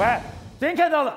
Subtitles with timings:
[0.00, 0.06] 喂，
[0.58, 1.14] 昨天看到了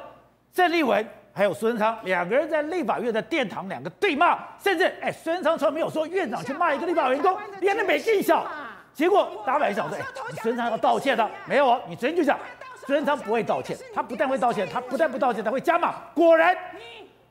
[0.54, 8.46] 郑丽文还有孙昌两个人在立法院的殿堂两个对骂，甚至哎，孙昌从来没有说院长去骂一个立法员工，连那没技巧。
[8.94, 10.04] 结果大家本来想说，哎，
[10.42, 12.38] 孙昌要道歉的，没有哦，你昨天就讲，
[12.86, 15.96] 孙昌不会道歉，他不但会道歉，他不但不道歉，他会加码。
[16.14, 16.54] 果然，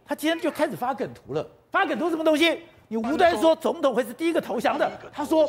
[0.06, 1.46] 他今天就开始发梗图了。
[1.70, 2.62] 发梗图什么东西？
[2.88, 5.46] 你无端说总统会是第一个投降的，他说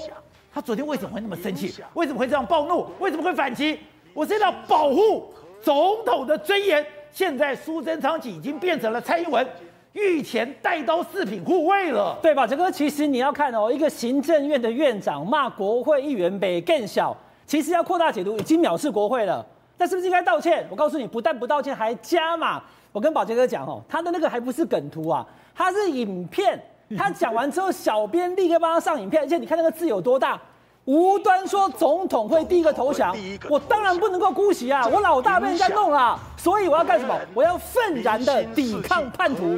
[0.54, 1.74] 他昨天为什么会那么生气？
[1.94, 2.92] 为什么会这样暴怒？
[3.00, 3.80] 为什么会反击？
[4.14, 5.34] 我是要保护
[5.64, 6.86] 总统的尊严。
[7.10, 9.48] 现在苏贞昌已经变成了蔡英文
[9.94, 12.46] 御前带刀四品护卫了，对吧？
[12.46, 17.16] 这个其实你要看哦，一个行政院的院长骂国会议员没更小，
[17.46, 19.46] 其实要扩大解读，已经藐视国会了。
[19.78, 20.66] 那是不是应该道歉？
[20.72, 22.62] 我告诉你，不但不道歉，还加码。
[22.92, 25.26] 我跟宝杰哥讲哦，他的那个还不是梗图啊，
[25.56, 26.60] 他是影片。
[26.98, 30.40] 他讲完之后，小编立刻帮他上影片，而且你看那个字有多大。
[30.86, 33.16] 无端说总统会第一个投降，
[33.50, 34.86] 我当然不能够姑息啊！
[34.86, 37.18] 我老大被人家弄了，所以我要干什么？
[37.34, 39.58] 我要愤然的抵抗叛徒。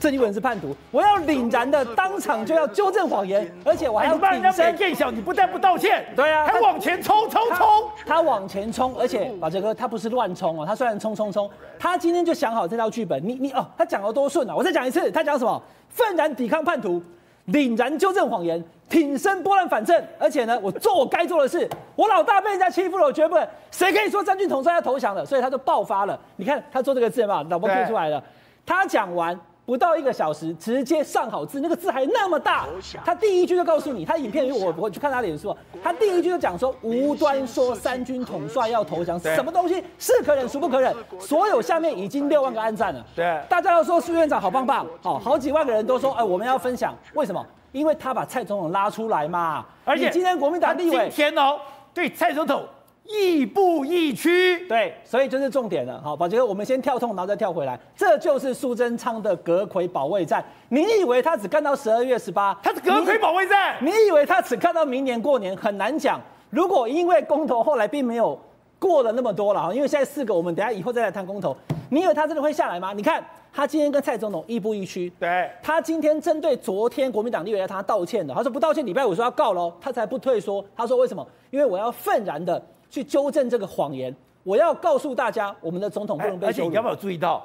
[0.00, 5.10] 郑丽文是叛徒，我要凛然的当场就要纠正谎言，而且我还要挺身更小。
[5.10, 7.66] 你不但不道歉，对啊，还往前冲冲冲！
[8.06, 13.20] 他往前冲，而且宝杰哥他不是乱冲哦，他虽然冲冲冲，他今天就想好这套剧本。
[13.26, 14.56] 你你哦，他讲的多顺啊！
[14.56, 15.62] 我再讲一次，他讲什么？
[15.90, 17.02] 愤然抵抗叛徒。
[17.48, 21.66] 凛然纠正谎言，挺身拨乱反正，而且呢，我做我该做的事。
[21.96, 23.48] 我老大被人家欺负了，我绝不会。
[23.70, 25.24] 谁可以说张军统帅要投降了？
[25.24, 26.20] 所以他就爆发了。
[26.36, 28.22] 你看他做这个字嘛，脑波推出来了。
[28.66, 29.38] 他讲完。
[29.64, 32.66] 不到一个小时，直接上好字，那个字还那么大。
[33.04, 40.92] 他第一句就告诉你，他影片因为我我去看他脸书，他第一句就讲说，无端说三军统帅要投降，什么东西是可忍孰不可忍？
[41.20, 43.06] 所有下面已经六万个暗赞了。
[43.14, 47.46] 对，大家都说苏院长好棒棒，好，好几万个人都说，哎，我们要分享，为什么？
[47.72, 49.66] 因为他把蔡总统拉出来嘛。
[49.84, 51.58] 而且今天国民党立委今天哦，
[51.92, 52.64] 对蔡总统。
[53.04, 56.00] 亦步亦趋，对，所以就是重点了。
[56.00, 57.78] 好，宝杰哥，我们先跳痛，然后再跳回来。
[57.96, 60.42] 这就是苏贞昌的阁揆保卫战。
[60.68, 62.56] 你以为他只干到十二月十八？
[62.62, 63.90] 他是阁揆保卫战你？
[63.90, 65.54] 你以为他只看到明年过年？
[65.56, 66.20] 很难讲。
[66.48, 68.38] 如果因为公投后来并没有
[68.78, 71.54] 过了那么多了哈，因为现在四个，我们等下以后再来谈公投。
[71.92, 72.94] 你以为他真的会下来吗？
[72.94, 73.22] 你看
[73.52, 75.12] 他今天跟蔡总统亦步亦趋。
[75.20, 80.64] 对，他今天针对昨天国民党立委要他道歉的，他说不道歉，礼拜五说要告喽，他才不退缩。
[80.74, 81.26] 他说为什么？
[81.50, 82.60] 因为我要愤然的。
[82.88, 86.46] 去纠正这个谎言，我要告诉大家，我们的总统不能被。
[86.46, 87.42] 而且你有没有注意到？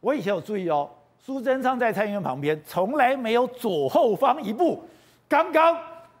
[0.00, 0.86] 我以前有注意哦，
[1.18, 4.82] 苏贞昌在蔡英文旁边，从来没有左后方一步。
[5.28, 5.78] 刚刚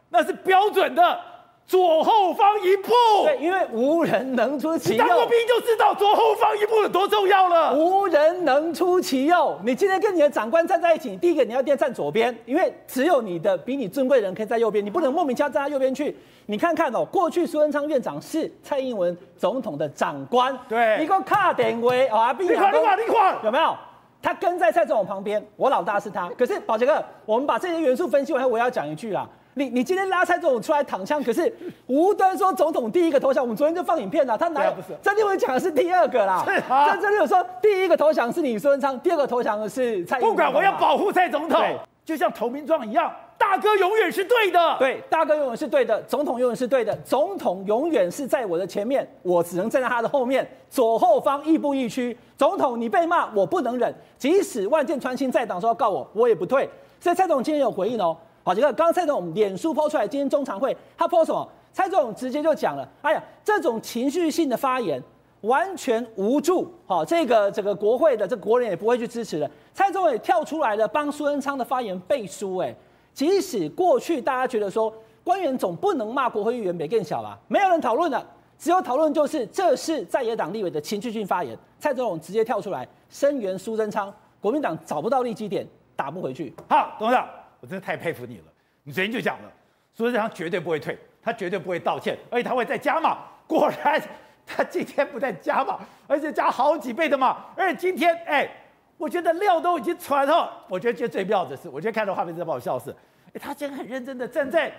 [0.08, 1.20] 那是标准的。
[1.66, 2.90] 左后方一步，
[3.24, 4.98] 对，因为无人能出其右。
[4.98, 7.74] 当过兵就知道左后方一步有多重要了。
[7.74, 9.58] 无人能出其右。
[9.64, 16.14] 你今天跟你的长官站在一起，第一个你要站左边，因为只有你的比你尊贵的人可以在右边，你不能莫名其妙站在右边去。
[16.46, 23.74] 你看看哦，过去苏贞昌院长是蔡英文总统的长官，对，一个卡点位啊，你看，你看，你看，有没有？
[24.20, 26.28] 他跟在蔡总统旁边，我老大是他。
[26.36, 29.26] 可是宝杰哥，我们把这些元素分析完后，我要讲一句啦。
[29.54, 31.52] 你你今天拉蔡总统出来躺枪，可是
[31.86, 34.74] 无端说总统第一个投降，我们昨天就放影片了，他哪有？
[35.02, 36.42] 张立文讲的是第二个啦。
[36.46, 36.96] 是啊。
[36.96, 40.34] 这里有说第一个投降是你苏文昌，第二个投降的是蔡英文。
[40.34, 41.60] 不管我要保护蔡总统，
[42.04, 44.76] 就像投名状一样，大哥永远是对的。
[44.78, 52.16] 对，大哥永远是对的，总统永远是对的，总统永远是在我的前面，我只能站在他的后面，左后方亦步亦趋。
[52.38, 56.66] 总统你被骂，我不能忍，即使万箭穿心在党说要告我，我也不退。
[56.98, 58.16] 所以蔡总今天有回应哦。
[58.44, 61.48] 好，这个刚刚蔡总统脸书抛出来，今天中常会他抛什么？
[61.72, 65.02] 蔡总统直接就讲了，哎呀，这种情绪性的发言
[65.40, 69.50] 完全无助，好，这个整个国会的这个国人也不会去支持的。
[69.72, 72.74] 蔡总统也跳出来了，帮苏贞昌的发言背书，哎，
[73.14, 74.92] 即使过去大家觉得说
[75.24, 78.22] 官员总不能骂国会议员没更小吧，没有人讨论的，
[78.58, 81.56] 只有讨论就是这是在野党立委的情绪性发言。
[81.78, 85.66] 蔡总统直接跳出来声援苏贞昌，国民党找不到利基点，
[85.96, 86.52] 打不回去。
[86.68, 87.26] 好，董事长。
[87.62, 88.44] 我真的太佩服你了！
[88.82, 89.52] 你昨天就讲了，
[89.94, 93.18] 苏贞昌绝对不会退，他绝对不会道歉，而且他会再加码。
[93.46, 94.02] 果然，
[94.44, 95.78] 他今天不但加码，
[96.08, 97.44] 而且加好几倍的码。
[97.54, 98.50] 而且今天，哎，
[98.98, 100.50] 我觉得料都已经传了。
[100.68, 102.92] 我觉得今天最妙的是，我觉得看到画面真的把我笑死。
[103.32, 104.72] 哎，他竟然很认真的站在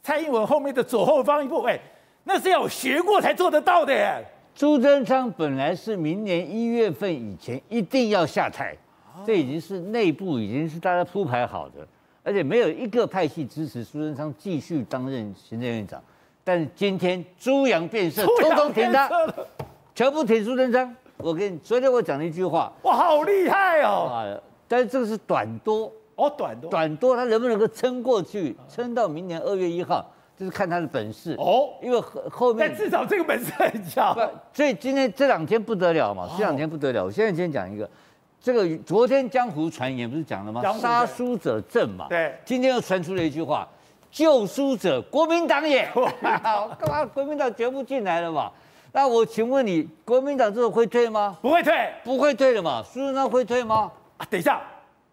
[0.00, 1.76] 蔡英文后面的左后方一步，哎，
[2.22, 4.24] 那是要学过才做得到的耶。
[4.54, 8.76] 朱贞昌本来是明年一月份以前一定要下台，
[9.26, 11.84] 这已经是内部已经是大家铺排好的。
[12.22, 16.02] 而且没有一个派系支持苏贞昌继续担任行政院长，
[16.44, 19.10] 但是今天猪羊变色，通通挺他，
[19.94, 20.94] 全部挺苏贞昌。
[21.18, 24.10] 我跟你昨天我讲了一句话，哇，好厉害哦！
[24.10, 30.04] 啊但是这个是短多哦，短多，短多，他能不能够撑过去，撑到明年二月一号，
[30.36, 34.14] 就是看他的本事哦，因为后后面但至少这个本事很强。
[34.52, 37.04] 所以今天这两天不得了嘛，这两天不得了。
[37.04, 37.88] 我现在先讲一个，
[38.42, 40.60] 这个昨天江湖传言不是讲了吗？
[40.80, 42.06] 杀输者正嘛。
[42.08, 42.34] 对。
[42.44, 43.68] 今天又传出了一句话，
[44.10, 45.88] 救输者国民党也。
[46.20, 48.50] 干嘛国民党全部进来了嘛？
[48.90, 51.38] 那我请问你，国民党这个会退吗？
[51.40, 52.82] 不会退，不会退的嘛。
[52.82, 53.90] 苏贞昌会退吗？
[54.16, 54.60] 啊，等一下，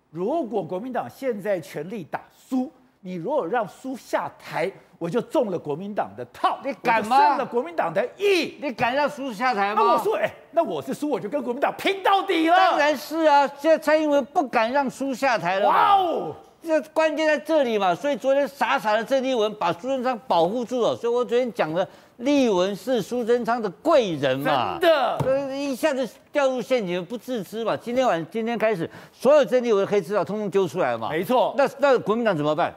[0.09, 2.71] 如果国民党现在全力打输，
[3.01, 6.59] 你如果让输下台，我就中了国民党的套。
[6.63, 7.17] 你敢吗？
[7.17, 9.81] 中了国民党的意，你敢让输下台吗？
[9.81, 12.55] 那我说，哎，那我是输，我就跟国民党拼到底了。
[12.55, 15.67] 当然是啊，现在蔡英文不敢让叔下台了。
[15.67, 17.95] 哇哦，这关键在这里嘛。
[17.95, 20.95] 所以昨天傻傻的郑丽文把苏贞昌保护住了。
[20.95, 21.87] 所以我昨天讲了。
[22.19, 24.77] 立文是苏贞昌的贵人嘛？
[24.77, 27.77] 真的，呃，一下子掉入陷阱不自知嘛？
[27.77, 31.07] 今天晚今天开始，所有郑丽文的黑资料通通揪出来了嘛？
[31.07, 31.55] 没错。
[31.57, 32.75] 那那国民党怎么办？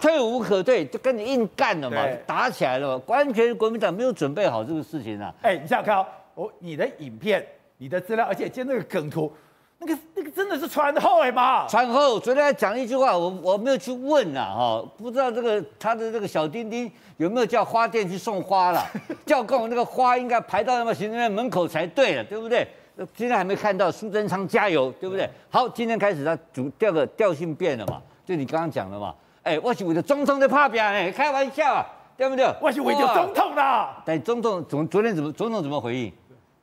[0.00, 3.02] 退无可退，就跟你硬干了嘛，打起来了嘛？
[3.06, 5.32] 完全国民党没有准备好这个事情啊！
[5.42, 7.44] 哎，你想想看哦，我你的影片、
[7.78, 9.32] 你的资料，而且今天那个梗图。
[9.78, 11.68] 那个那个真的是传后哎嘛？
[11.68, 18.82] 传后，昨天还讲一句话，我我没有去问呐，哈，不知道这个他的这个小丁丁有没有叫花店去送花了？
[19.26, 22.66] 叫跟我那个花应该排到那么行政院门口才对了，对不对？
[23.14, 25.28] 今天还没看到苏贞昌加油，对不对？
[25.50, 28.00] 好，今天开始他主调个调性变了嘛？
[28.24, 29.14] 就你刚刚讲的嘛？
[29.46, 32.44] 哎，我是为了总统的拍拼哎，开玩笑啊，对不对？
[32.60, 33.88] 我是为了总统的。
[34.04, 36.12] 但总统总昨天怎么总统怎么回应？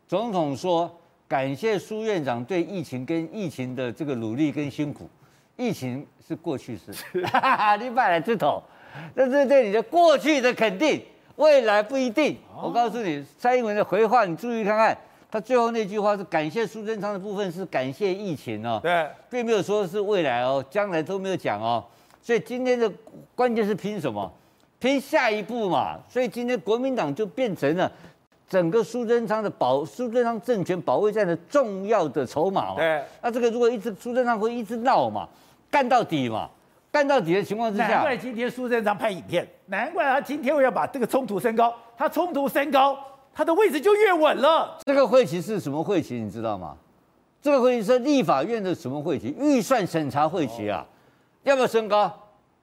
[0.07, 0.91] 总统说。
[1.25, 5.09] 感谢苏院长对疫情跟疫情的这个努力跟辛苦，
[5.56, 6.91] 疫情是过去式，
[7.81, 8.62] 你买来这头，
[9.15, 11.01] 这是对你的过去的肯定，
[11.38, 12.38] 未来不一定。
[12.62, 14.95] 我告诉你，蔡英文的回话，你注意看看，
[15.31, 21.83] 他最后那句话是感谢苏贞昌的部分是感谢疫情哦，对，并没有说是未来哦，将来都没有讲哦。
[22.23, 22.91] 所以今天的
[23.35, 24.31] 关键是拼什么？
[24.79, 25.99] 拼下一步嘛。
[26.09, 27.91] 所以今天国民党就变成了。
[28.49, 35.27] 整个苏贞昌的保苏贞昌政权保卫战的重要的筹码嘛，对，那这个如果一直苏贞昌会一直闹嘛，
[35.71, 36.47] 干到底嘛，
[36.91, 42.95] 干到底的情况之下，难怪今天苏贞昌拍影片，难怪他今天会要把这个冲突升高，他冲突升高，
[43.33, 44.77] 他的位置就越稳了。
[44.85, 46.15] 这个会期是什么会期？
[46.15, 46.77] 你知道吗？
[47.41, 49.33] 这个会期是立法院的什么会期？
[49.39, 50.85] 预算审查会期啊，
[51.44, 52.12] 要不要升高？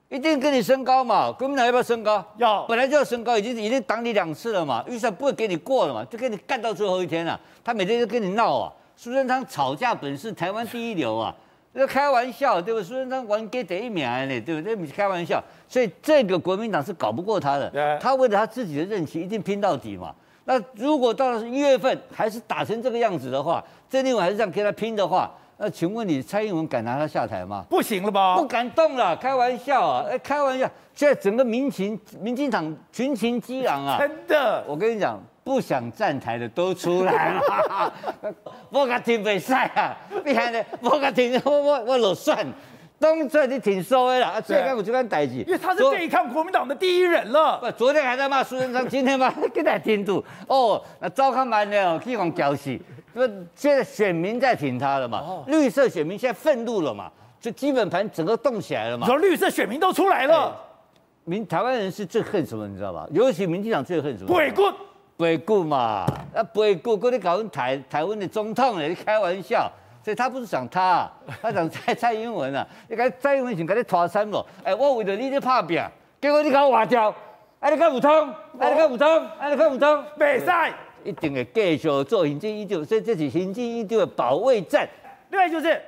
[0.09, 1.31] 一定跟你升高嘛？
[1.31, 2.21] 国民党要不要升高？
[2.35, 7.39] 要，本来就要升高，已经已经挡你两次了嘛，预算不会给你过了嘛，就跟你干到最后一天了。
[7.63, 11.33] 他每天就跟你闹啊，苏贞昌吵架本事台湾第一流啊，
[11.73, 12.83] 这开玩笑对不对？
[12.83, 14.75] 苏贞昌玩给第一名呢，对不对？
[14.87, 17.97] 开玩笑，所以这个国民党是搞不过他的。
[18.01, 20.13] 他为了他自己的任期，一定拼到底嘛。
[20.43, 25.31] 那如果到了一月份还是打成这个样子的话，郑丽文还是这样跟他拼的话。
[25.63, 27.63] 那请问你蔡英文敢拿他下台吗？
[27.69, 28.35] 不行了吧？
[28.35, 30.05] 不敢动了，开玩笑啊！
[30.09, 33.99] 哎，开玩笑，现在整个民情、民进党群情激昂啊！
[33.99, 37.93] 真的，我跟你讲，不想站台的都出来了。
[38.71, 39.95] 我敢挺比赛啊！
[40.25, 42.43] 厉害的，我敢挺，我我我老算，
[42.99, 44.41] 东这你挺收的啦。
[44.41, 47.59] 最近我就敢逮起，因为他是对抗国民党的第一人了。
[47.59, 50.25] 不，昨天还在骂苏贞昌，今天骂跟他挺住。
[50.47, 52.75] 哦，那糟看慢了，去往搅死。
[53.13, 53.19] 不，
[53.55, 55.19] 现在选民在挺他了嘛？
[55.19, 57.11] 哦、绿色选民现在愤怒了嘛？
[57.39, 59.07] 就基本盘整个动起来了嘛？
[59.07, 60.53] 你说绿色选民都出来了，欸、
[61.25, 62.67] 民台湾人是最恨什么？
[62.67, 63.07] 你知道吧？
[63.11, 64.37] 尤其民进党最恨什么？
[64.37, 64.61] 背骨，
[65.17, 66.05] 背骨嘛！
[66.35, 68.87] 啊，背骨，跟你搞台台湾的总统呢？
[68.87, 69.71] 你开玩笑，
[70.03, 71.09] 所以他不是想他，
[71.41, 72.65] 他想蔡 蔡英文啊！
[72.87, 75.83] 你看蔡英文想跟你拖三了，哎，我为了你在拍拼，
[76.21, 77.13] 结果你搞我划掉，
[77.59, 80.71] 哎，你看不通，哎，你看不通，哎，你看不通，比赛。
[81.03, 84.87] 一定会继续做行政依旧，所以这是行政依旧的保卫战。
[85.29, 85.81] 另外就是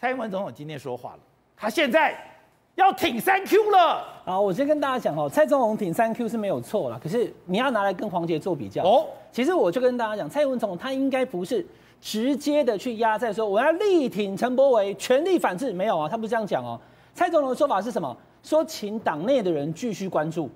[0.00, 1.18] 蔡英文总统今天说话了，
[1.56, 2.16] 他现在
[2.74, 4.04] 要挺三 Q 了。
[4.24, 9.06] 好，我先跟大家讲哦，蔡总统挺三 Q 是没有错了，可是你要拿来跟黄杰做比较哦。
[9.32, 11.64] 其实我就跟大家讲，蔡英文总统他应该不是
[12.00, 16.80] 直接的去压在说我要力挺陈柏惟，全力反制，没有啊，他不是这样讲哦。
[17.14, 18.16] 蔡总统的说法是什么？
[18.42, 20.48] 说请党内的人继续关注。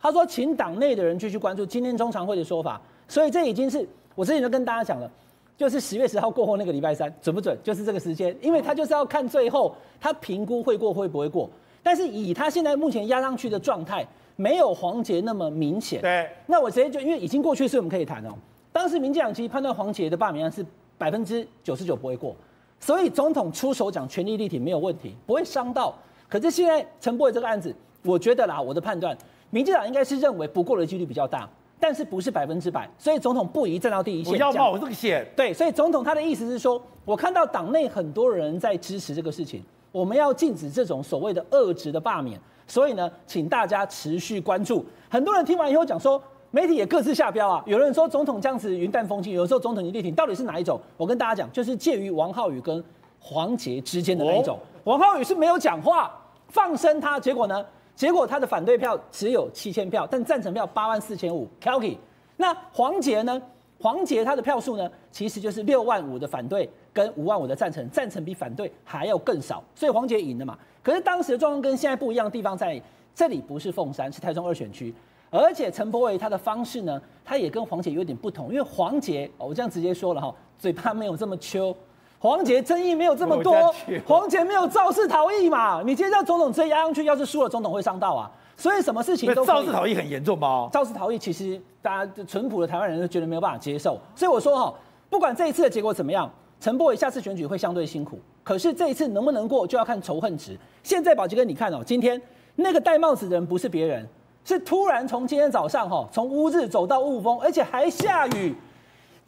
[0.00, 2.80] 他说请党内的人继续关注今天中常会的说法。
[3.10, 5.10] 所以这已经是我之前就跟大家讲了，
[5.58, 7.58] 就是十月十号过后那个礼拜三准不准？
[7.60, 11.50] 就是这个时间，因为他就是要看最后他评估会过会不会过。
[11.82, 16.00] 但是以他现在目前压上去的状态，没有黄杰那么明显。
[16.00, 16.30] 对。
[16.46, 18.30] 那我直接就因为已经过去，所以我们可以谈哦。
[18.70, 20.64] 当时民进党其实判断黄杰的罢免案是
[20.96, 22.36] 百分之九十九不会过，
[22.78, 25.92] 所以总统出手讲全力力挺没有问题，不会伤到。
[26.28, 27.74] 可是现在陈柏伟这个案子，
[28.04, 29.18] 我觉得啦，我的判断，
[29.50, 31.48] 民进党应该是认为不过的几率比较大。
[31.80, 34.34] 但是不是百分之百，所以总统不宜站到第一线。
[34.34, 35.26] 不要冒这个险。
[35.34, 44.84] 对，所以总统他的意思是说，我看到党内很多人在支持这个事情，我们要禁止这种所谓的恶质的罢免，所以呢，请大家持续关注。
[45.08, 47.62] 很多人听完以后讲说，媒体也各自下标啊。
[47.66, 50.78] 有人说总统这样子云淡风轻，有时候总统你力挺，到底是哪一种？
[50.98, 52.84] 我跟大家讲，就是介于王浩宇跟
[53.18, 54.58] 黄捷之间的那一种。
[54.84, 56.14] 王浩宇是没有讲话，
[56.48, 57.64] 放生他，结果呢？
[58.00, 61.46] 结果他的反对票只有七千票，但赞成票八万四千五。
[61.60, 61.98] k e l k y
[62.34, 63.42] 那黄杰呢？
[63.78, 70.58] 黄杰他的票数呢，其实就是六万五的反对跟五万五的赞成，赞成比反对还要更少，所以黄杰赢了嘛。
[70.82, 72.80] 可是当时的状况跟现在不一样的地方在
[73.14, 74.94] 这里，不是凤山，是台中二选区，
[75.28, 81.76] 而且陈柏惟他的方式呢，他也跟黄杰有点不同，因为黄杰，我这样直接说了哈，嘴巴没有这么秋，
[82.22, 83.74] 黄杰争议没有这么多，
[84.06, 88.30] 黄杰没有肇事逃逸嘛，你今天让总统直接压上去，要是输了，总统会上道啊。
[88.58, 90.68] 所以什么事情都肇事逃逸很严重吗？
[90.70, 93.98] 肇事逃逸其实大家淳朴的台湾人都觉得没有办法接受。
[94.14, 94.74] 所以我说哈，
[95.08, 98.18] 不管这一次的结果怎么样，陈柏伟下次选举会相对辛苦。
[98.44, 100.54] 可是这一次能不能过，就要看仇恨值。
[100.82, 102.20] 现在宝杰哥，你看哦，今天
[102.56, 104.06] 那个戴帽子的人不是别人，
[104.44, 108.54] 是突然从今天早上哈，从乌日走到雾峰，而且还下雨，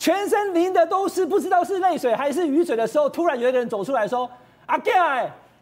[0.02, 4.28] 全身淋的都是不知道是泪水还是雨水的时候，突然有一个人走出来说
[4.66, 4.90] ：“阿杰。”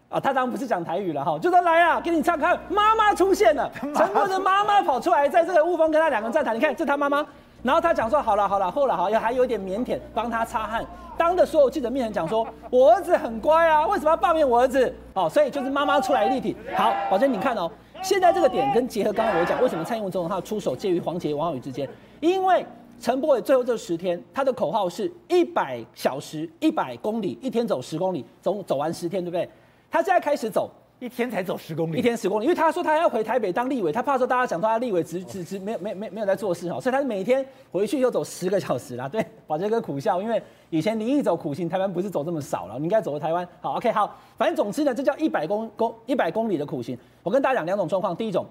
[0.09, 7.25] 啊，他当然不是讲台语了哈，就说来啊，给你唱看，妈妈出现了，陈柏的妈妈跑出来，在这个雾峰跟他两个人站台，你看这他妈妈，
[7.63, 10.83] 然后他讲说好了好了，后来好像还有点腼腆，帮他擦汗，
[11.19, 14.91] 当着所有记者面前讲说，我儿子很乖啊，为什么要罢免我儿子？
[15.13, 16.29] 哦，所以就是妈妈出来。
[16.29, 16.57] 力挺。
[16.75, 17.71] 好，宝珍你看哦，
[18.01, 21.87] 现在这个点跟结合刚刚我讲，为什么蔡英文总统他要出手介于黄杰、王浩宇之间？
[22.21, 22.67] 因为
[23.01, 29.49] 陈柏伟最后这十天，他的口号是一百小时一百公里，一天走十公里，走走完十天，对不对？
[29.91, 39.09] 他现在开始走，一天才走十公里，一天十公里，因为他说他要回台北当立委，他怕说大家讲说他立委只只只没有没没没有在做事哈，所以他每天回去又走十个小时啦。
[39.09, 43.49] 对，宝杰哥苦笑，因为以前林义走苦行，台湾不是走这么少了，你应该走回台湾。
[43.63, 46.99] 好，OK，好，反正总之呢，这叫一百公公一百公里的苦行。
[47.23, 48.45] 我跟大家讲两种状况，第一种，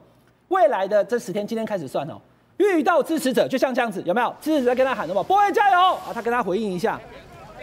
[0.47, 2.19] 未来的这十天，今天开始算哦，
[2.59, 6.99] 遇到支持者就像这样子，有没有支持者在跟他喊什么？？“boy 加油啊，他跟他回应一下。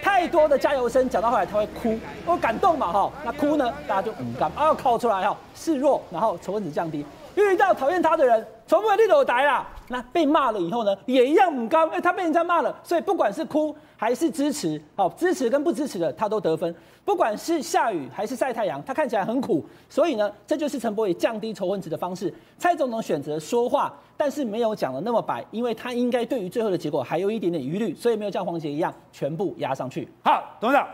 [0.02, 7.04] 太多的加油声讲到后来他会哭，我感动嘛哈，那哭呢，大家就嗯干啊，靠出来哈，示弱，然后仇恨值降低。
[7.36, 9.66] 遇到讨厌他的人，从不会立斗呆啦。
[9.88, 16.74] 那被骂了以后呢，也一样唔甘，哎，他被人家骂了，所以不管是哭还是支持，好，支持跟不支持的他都得分。
[17.04, 22.32] 不管是下雨还是晒太阳，他看起来很苦，所以呢，这就是陈柏惟降低仇恨值的方式。
[22.58, 30.08] 蔡总统选择说话，但是没有讲得那么白，因为他应该对于最后的结果还有一点点疑虑，所以没有像黄杰一样全部压上去。
[30.24, 30.88] 好，董事长，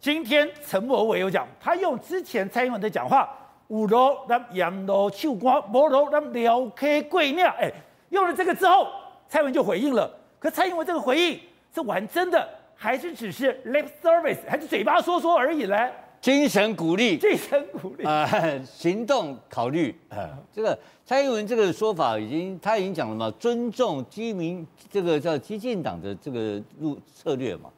[0.00, 3.28] 今天陈柏惟有讲，他用之前蔡英文的讲话。
[3.70, 7.72] 五楼那羊肉秋瓜，五楼那撩开贵庙，哎，
[8.10, 8.88] 用了这个之后，
[9.28, 10.10] 蔡英文就回应了。
[10.40, 11.38] 可蔡英文这个回应
[11.72, 15.76] 是玩真的，还是只是 lip service，还是嘴巴说说而已呢？
[16.20, 20.36] 精神鼓励，精神鼓励啊、呃， 行动考虑啊。
[20.52, 27.70] 这个蔡英文这个说法已经，他已经讲了嘛，尊重基民，这个叫激进党的这个路策略嘛，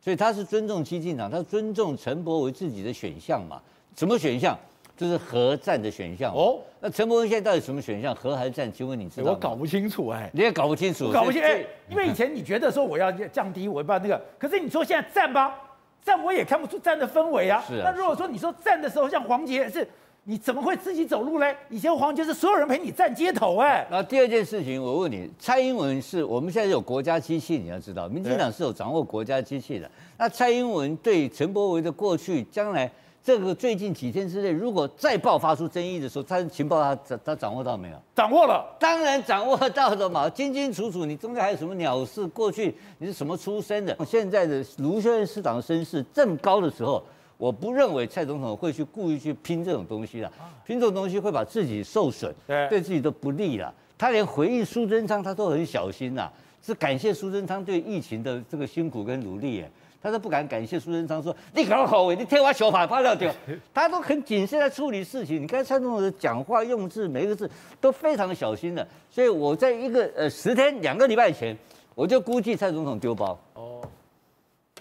[0.00, 3.60] 所以他是尊重激进党，他尊重陈柏为自己的选项嘛，
[3.96, 4.56] 什么选项？
[5.00, 8.14] 就是和战的选项哦，那陈伯文现在到底什么选项？
[8.14, 8.70] 和还是战？
[8.70, 9.30] 请问你知道？
[9.30, 11.48] 我搞不清楚哎，你也搞不清楚，搞不清楚。
[11.88, 15.58] 因为以前你觉得说我要降低，我要那个，可是你说现在战吧，
[16.04, 17.64] 战我也看不出战的氛围啊。
[17.66, 17.84] 是啊。
[17.86, 19.88] 那如果说你说战的时候像黄杰是，
[20.24, 21.56] 你怎么会自己走路嘞？
[21.70, 23.86] 以前黄杰是所有人陪你站街头哎。
[23.90, 29.90] 那第二件事情，我问你，蔡英文是我们现在有国家机器，你要知道，民进党是有掌握国家机器的。
[30.18, 32.92] 那蔡英文对陈柏惟的过去、将来。
[33.22, 37.96] 这个最近几天之内，如果再爆发出争议的时候，他的情报他他他掌握到没有？
[38.14, 41.04] 掌握了，当然掌握到的嘛，清清楚楚。
[41.04, 42.26] 你中间还有什么鸟事？
[42.28, 43.96] 过去你是什么出身的？
[44.06, 47.02] 现在的卢秀燕市长的声势这么高的时候，
[47.36, 50.32] 我不认为蔡总统会去故意去拼这种东西了，
[50.66, 53.72] 拼这种东西会把自己受损，对，对自己都不利了。
[53.98, 56.30] 他连回应苏贞昌他都很小心呐，
[56.62, 59.70] 是感谢苏贞昌对疫情的这个辛苦跟努力耶。
[60.02, 63.32] 他都不敢感谢苏贞昌说，你搞好位，你替我小法发了掉，
[63.74, 65.42] 他都很谨慎在处理事情。
[65.42, 68.86] 你看蔡总统的讲话用字，每一个字都非常小心的。
[69.10, 71.56] 所以我在一个呃十天两个礼拜前，
[71.94, 73.80] 我就估计蔡总统丢包哦，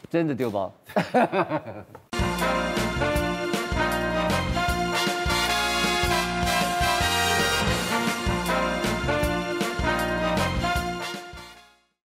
[0.09, 0.71] 真的丢包。